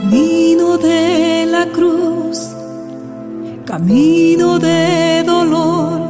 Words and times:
Camino 0.00 0.78
de 0.78 1.44
la 1.44 1.66
cruz, 1.66 2.56
camino 3.66 4.58
de 4.58 5.22
dolor, 5.26 6.00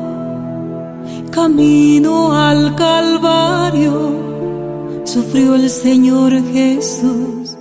camino 1.32 2.32
al 2.32 2.76
Calvario, 2.76 5.02
sufrió 5.04 5.56
el 5.56 5.68
Señor 5.68 6.40
Jesús. 6.52 7.56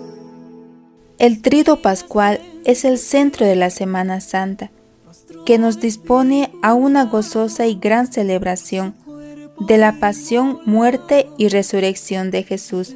El 1.17 1.41
trido 1.41 1.81
pascual 1.81 2.39
es 2.63 2.85
el 2.85 2.99
centro 2.99 3.47
de 3.47 3.55
la 3.55 3.71
Semana 3.71 4.21
Santa, 4.21 4.69
que 5.47 5.57
nos 5.57 5.79
dispone 5.79 6.51
a 6.61 6.75
una 6.75 7.05
gozosa 7.05 7.65
y 7.65 7.73
gran 7.73 8.05
celebración 8.05 8.93
de 9.67 9.79
la 9.79 9.99
pasión, 9.99 10.59
muerte 10.65 11.27
y 11.39 11.47
resurrección 11.47 12.29
de 12.29 12.43
Jesús 12.43 12.95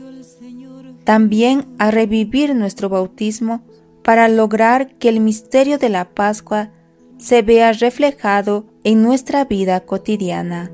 también 1.03 1.65
a 1.79 1.91
revivir 1.91 2.55
nuestro 2.55 2.89
bautismo 2.89 3.61
para 4.03 4.27
lograr 4.27 4.93
que 4.95 5.09
el 5.09 5.19
misterio 5.19 5.77
de 5.77 5.89
la 5.89 6.09
Pascua 6.09 6.69
se 7.17 7.41
vea 7.41 7.71
reflejado 7.73 8.65
en 8.83 9.01
nuestra 9.01 9.45
vida 9.45 9.79
cotidiana. 9.81 10.71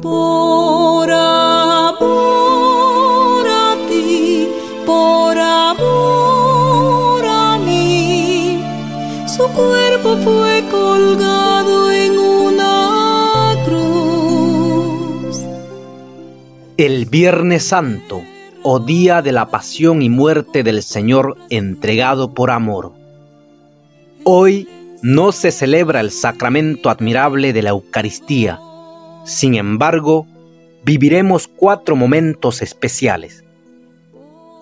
Por 0.00 1.10
amor 1.10 2.00
a 3.48 3.76
ti, 3.88 4.48
por 4.86 5.36
amor 5.38 7.24
a 7.26 7.58
mí, 7.58 8.62
su 9.26 9.42
cuerpo 9.48 10.16
fue 10.24 10.64
colgado 10.70 11.90
en 11.90 12.18
una 12.18 13.56
cruz. 13.64 15.40
El 16.76 17.06
Viernes 17.06 17.64
Santo 17.64 18.19
o 18.62 18.78
día 18.78 19.22
de 19.22 19.32
la 19.32 19.46
pasión 19.46 20.02
y 20.02 20.10
muerte 20.10 20.62
del 20.62 20.82
Señor 20.82 21.36
entregado 21.48 22.34
por 22.34 22.50
amor. 22.50 22.92
Hoy 24.24 24.68
no 25.02 25.32
se 25.32 25.50
celebra 25.50 26.00
el 26.00 26.10
sacramento 26.10 26.90
admirable 26.90 27.52
de 27.52 27.62
la 27.62 27.70
Eucaristía, 27.70 28.60
sin 29.24 29.54
embargo, 29.54 30.26
viviremos 30.84 31.48
cuatro 31.48 31.96
momentos 31.96 32.62
especiales. 32.62 33.44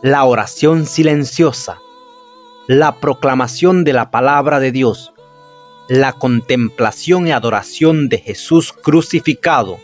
La 0.02 0.24
oración 0.24 0.86
silenciosa, 0.86 1.78
la 2.68 3.00
proclamación 3.00 3.82
de 3.82 3.92
la 3.94 4.10
palabra 4.10 4.60
de 4.60 4.70
Dios, 4.70 5.12
la 5.88 6.12
contemplación 6.12 7.26
y 7.26 7.32
adoración 7.32 8.08
de 8.08 8.18
Jesús 8.18 8.72
crucificado 8.72 9.78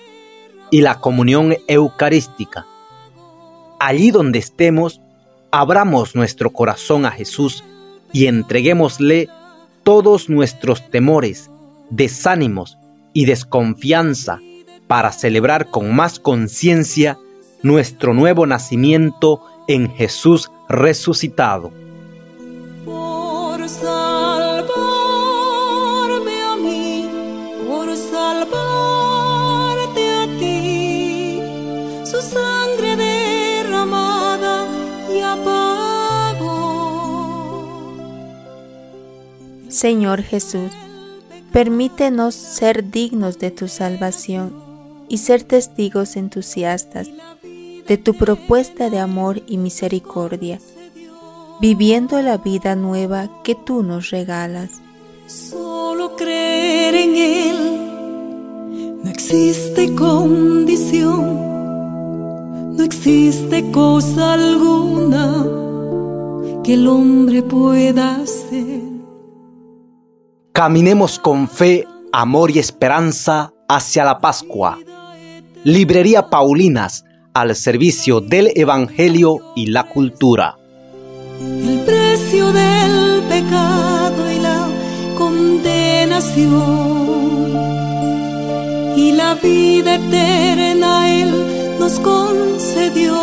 y 0.71 0.83
la 0.83 1.01
comunión 1.01 1.57
eucarística 1.67 2.67
allí 3.87 4.11
donde 4.11 4.39
estemos, 4.39 5.01
abramos 5.51 6.15
nuestro 6.15 6.53
corazón 6.53 7.05
a 7.05 7.11
Jesús 7.11 7.65
y 8.13 8.27
entreguémosle 8.27 9.29
todos 9.83 10.31
nuestros 10.31 10.91
temores, 10.91 11.51
desánimos 11.91 12.79
y 13.13 13.27
desconfianza 13.27 14.41
para 14.87 15.13
celebrar 15.13 15.71
con 15.71 15.95
más 15.95 16.19
conciencia 16.19 17.19
nuestro 17.63 18.15
nuevo 18.15 18.47
nacimiento 18.47 19.43
en 19.69 19.91
Jesús 19.95 20.51
resucitado. 20.69 21.71
Señor 39.75 40.23
Jesús, 40.23 40.71
permítenos 41.53 42.37
ser 42.37 42.93
dignos 42.93 43.41
de 43.41 43.51
tu 43.51 43.67
salvación 43.67 44.55
y 45.09 45.19
ser 45.19 45.43
testigos 45.43 46.15
entusiastas 46.15 47.11
de 47.43 47.99
tu 47.99 48.15
propuesta 48.15 48.89
de 48.89 49.01
amor 49.01 49.43
y 49.49 49.59
misericordia, 49.59 50.61
viviendo 51.61 52.23
la 52.23 52.37
vida 52.37 52.77
nueva 52.77 53.43
que 53.43 53.57
tú 53.57 53.83
nos 53.83 54.11
regalas. 54.11 54.81
Solo 55.27 56.15
creer 56.15 56.95
en 56.95 57.17
Él, 57.17 57.57
no 59.03 59.11
existe 59.11 59.93
condición, 59.97 61.17
no 62.77 62.85
existe 62.85 63.73
cosa 63.73 64.35
alguna 64.35 65.49
que 66.63 66.75
el 66.75 66.87
hombre 66.87 67.43
pueda 67.43 68.21
hacer 68.23 68.94
Caminemos 70.55 71.19
con 71.19 71.49
fe, 71.49 71.85
amor 72.13 72.53
y 72.53 72.61
esperanza 72.61 73.53
hacia 73.69 74.05
la 74.05 74.21
Pascua. 74.21 74.79
Librería 75.65 76.31
Paulinas 76.31 77.05
al 77.35 77.57
servicio 77.57 78.21
del 78.21 78.53
Evangelio 78.55 79.41
y 79.57 79.67
la 79.67 79.83
cultura. 79.83 80.57
El 81.41 81.81
precio 81.81 82.53
del 82.53 83.25
pecado 83.29 84.31
y 84.31 84.39
la 84.39 84.69
condenación 85.19 86.53
y 88.97 89.11
la 89.11 89.35
vida 89.35 89.97
eterna 89.97 91.21
Él 91.21 91.79
nos 91.81 91.99
concedió. 91.99 93.19